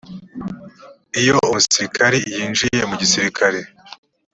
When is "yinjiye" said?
2.31-2.81